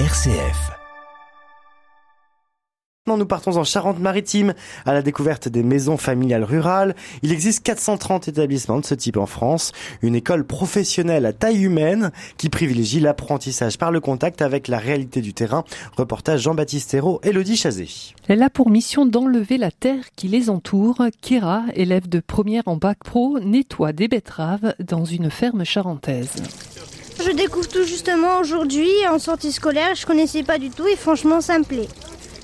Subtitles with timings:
[0.00, 0.72] RCF.
[3.06, 4.52] Nous partons en Charente-Maritime
[4.84, 6.96] à la découverte des maisons familiales rurales.
[7.22, 9.70] Il existe 430 établissements de ce type en France.
[10.02, 15.20] Une école professionnelle à taille humaine qui privilégie l'apprentissage par le contact avec la réalité
[15.20, 15.62] du terrain.
[15.96, 17.86] Reportage Jean-Baptiste Hérault, Elodie Chazé.
[18.26, 21.04] Elle a pour mission d'enlever la terre qui les entoure.
[21.22, 26.32] Kira, élève de première en bac pro, nettoie des betteraves dans une ferme charentaise.
[27.34, 29.96] Je découvre tout justement aujourd'hui en sortie scolaire.
[29.96, 31.88] Je connaissais pas du tout et franchement ça me plaît.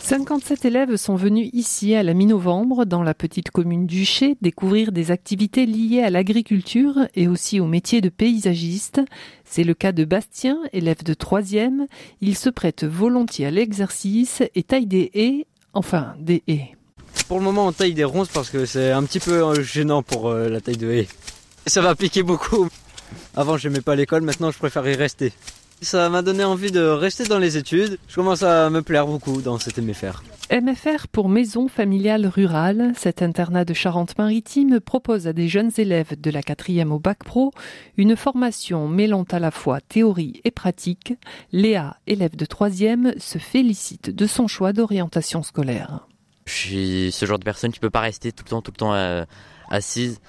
[0.00, 4.92] 57 élèves sont venus ici à la mi-novembre dans la petite commune du Ché découvrir
[4.92, 9.00] des activités liées à l'agriculture et aussi au métier de paysagiste.
[9.44, 11.88] C'est le cas de Bastien, élève de troisième.
[12.20, 16.76] Il se prête volontiers à l'exercice et taille des haies, enfin des haies.
[17.26, 20.04] Pour le moment, on taille des ronces parce que c'est un petit peu euh, gênant
[20.04, 21.08] pour euh, la taille de haies.
[21.66, 22.68] Ça va piquer beaucoup.
[23.34, 25.32] Avant, j'aimais pas l'école, maintenant, je préfère y rester.
[25.82, 27.98] Ça m'a donné envie de rester dans les études.
[28.08, 30.22] Je commence à me plaire beaucoup dans cet MFR.
[30.50, 36.30] MFR pour Maison Familiale Rurale, cet internat de Charente-Maritime propose à des jeunes élèves de
[36.30, 37.52] la quatrième au bac pro
[37.98, 41.14] une formation mêlant à la fois théorie et pratique.
[41.52, 46.06] Léa, élève de troisième, se félicite de son choix d'orientation scolaire.
[46.46, 48.78] Je suis ce genre de personne qui peut pas rester tout le temps, tout le
[48.78, 49.24] temps euh,
[49.68, 50.20] assise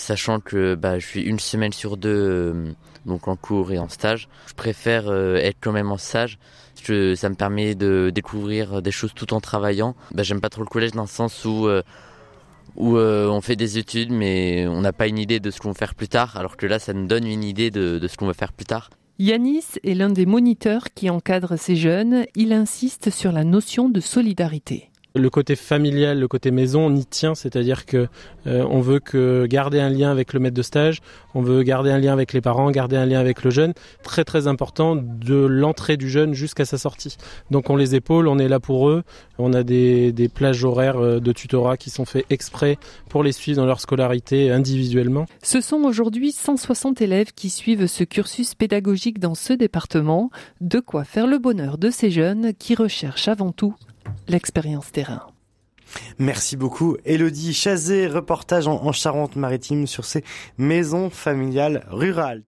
[0.00, 2.72] sachant que bah, je suis une semaine sur deux euh,
[3.06, 4.28] donc en cours et en stage.
[4.46, 6.38] Je préfère euh, être quand même en stage.
[6.84, 9.94] que ça me permet de découvrir des choses tout en travaillant.
[10.12, 11.82] Bah, J'aime pas trop le collège dans le sens où euh,
[12.76, 15.94] on fait des études mais on n'a pas une idée de ce qu'on va faire
[15.94, 18.34] plus tard, alors que là ça nous donne une idée de, de ce qu'on va
[18.34, 18.90] faire plus tard.
[19.18, 22.24] Yanis est l'un des moniteurs qui encadre ces jeunes.
[22.34, 24.89] Il insiste sur la notion de solidarité.
[25.16, 28.06] Le côté familial, le côté maison, on y tient, c'est-à-dire que
[28.46, 31.00] euh, on veut que garder un lien avec le maître de stage,
[31.34, 34.24] on veut garder un lien avec les parents, garder un lien avec le jeune, très
[34.24, 37.16] très important de l'entrée du jeune jusqu'à sa sortie.
[37.50, 39.02] Donc on les épaule, on est là pour eux,
[39.38, 43.32] on a des, des plages horaires euh, de tutorat qui sont faits exprès pour les
[43.32, 45.26] suivre dans leur scolarité individuellement.
[45.42, 50.30] Ce sont aujourd'hui 160 élèves qui suivent ce cursus pédagogique dans ce département,
[50.60, 53.74] de quoi faire le bonheur de ces jeunes qui recherchent avant tout
[54.30, 55.26] l'expérience terrain.
[56.18, 56.96] Merci beaucoup.
[57.04, 60.24] Elodie Chazé, reportage en Charente-Maritime sur ces
[60.56, 62.44] maisons familiales rurales.